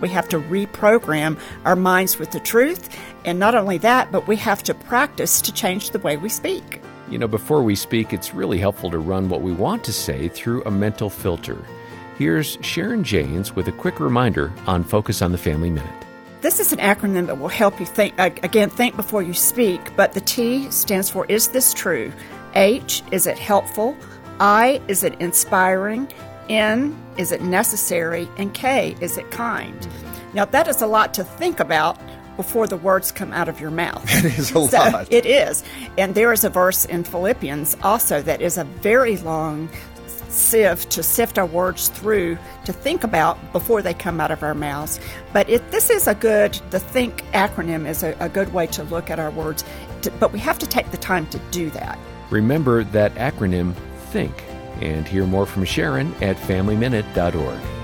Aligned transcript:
We 0.00 0.08
have 0.10 0.28
to 0.30 0.38
reprogram 0.40 1.38
our 1.64 1.76
minds 1.76 2.18
with 2.18 2.30
the 2.30 2.40
truth. 2.40 2.88
And 3.24 3.38
not 3.38 3.54
only 3.54 3.78
that, 3.78 4.10
but 4.10 4.26
we 4.26 4.36
have 4.36 4.62
to 4.64 4.74
practice 4.74 5.40
to 5.42 5.52
change 5.52 5.90
the 5.90 5.98
way 5.98 6.16
we 6.16 6.28
speak. 6.28 6.82
You 7.08 7.18
know, 7.18 7.28
before 7.28 7.62
we 7.62 7.74
speak, 7.74 8.12
it's 8.12 8.34
really 8.34 8.58
helpful 8.58 8.90
to 8.90 8.98
run 8.98 9.28
what 9.28 9.42
we 9.42 9.52
want 9.52 9.84
to 9.84 9.92
say 9.92 10.28
through 10.28 10.62
a 10.64 10.70
mental 10.70 11.10
filter. 11.10 11.58
Here's 12.16 12.58
Sharon 12.60 13.02
Jaynes 13.02 13.56
with 13.56 13.66
a 13.66 13.72
quick 13.72 13.98
reminder 13.98 14.52
on 14.66 14.84
Focus 14.84 15.22
on 15.22 15.32
the 15.32 15.38
Family 15.38 15.70
Minute. 15.70 15.90
This 16.40 16.60
is 16.60 16.72
an 16.72 16.78
acronym 16.78 17.26
that 17.26 17.38
will 17.38 17.48
help 17.48 17.80
you 17.80 17.86
think, 17.86 18.14
uh, 18.18 18.30
again, 18.42 18.70
think 18.70 18.96
before 18.96 19.22
you 19.22 19.34
speak, 19.34 19.94
but 19.96 20.12
the 20.12 20.20
T 20.20 20.70
stands 20.70 21.10
for 21.10 21.26
Is 21.26 21.48
This 21.48 21.74
True? 21.74 22.12
H, 22.54 23.02
is 23.10 23.26
it 23.26 23.38
helpful? 23.38 23.96
I, 24.38 24.80
is 24.88 25.04
it 25.04 25.20
inspiring? 25.20 26.10
N, 26.50 26.96
is 27.16 27.30
it 27.30 27.42
necessary? 27.42 28.28
And 28.36 28.52
K, 28.52 28.96
is 29.00 29.16
it 29.16 29.30
kind? 29.30 29.88
Now, 30.34 30.44
that 30.46 30.66
is 30.68 30.82
a 30.82 30.86
lot 30.86 31.14
to 31.14 31.24
think 31.24 31.60
about 31.60 31.98
before 32.36 32.66
the 32.66 32.76
words 32.76 33.12
come 33.12 33.32
out 33.32 33.48
of 33.48 33.60
your 33.60 33.70
mouth. 33.70 34.04
It 34.24 34.38
is 34.38 34.50
a 34.50 34.68
so 34.68 34.78
lot. 34.78 35.12
It 35.12 35.26
is. 35.26 35.62
And 35.96 36.14
there 36.14 36.32
is 36.32 36.44
a 36.44 36.50
verse 36.50 36.84
in 36.84 37.04
Philippians 37.04 37.76
also 37.82 38.20
that 38.22 38.40
is 38.42 38.58
a 38.58 38.64
very 38.64 39.16
long 39.18 39.68
sieve 40.28 40.88
to 40.88 41.02
sift 41.02 41.38
our 41.38 41.46
words 41.46 41.88
through 41.88 42.38
to 42.64 42.72
think 42.72 43.04
about 43.04 43.52
before 43.52 43.82
they 43.82 43.94
come 43.94 44.20
out 44.20 44.30
of 44.30 44.42
our 44.42 44.54
mouths. 44.54 44.98
But 45.32 45.48
it, 45.48 45.70
this 45.70 45.90
is 45.90 46.06
a 46.06 46.14
good, 46.14 46.54
the 46.70 46.80
THINK 46.80 47.22
acronym 47.32 47.86
is 47.86 48.02
a, 48.02 48.16
a 48.20 48.28
good 48.28 48.52
way 48.52 48.66
to 48.68 48.82
look 48.84 49.10
at 49.10 49.18
our 49.18 49.30
words, 49.30 49.64
to, 50.02 50.10
but 50.12 50.32
we 50.32 50.38
have 50.38 50.58
to 50.60 50.66
take 50.66 50.90
the 50.90 50.96
time 50.96 51.26
to 51.28 51.38
do 51.50 51.70
that. 51.70 51.98
Remember 52.30 52.84
that 52.84 53.14
acronym 53.16 53.74
THINK 54.12 54.44
and 54.80 55.06
hear 55.06 55.26
more 55.26 55.46
from 55.46 55.64
Sharon 55.64 56.14
at 56.22 56.36
FamilyMinute.org. 56.36 57.79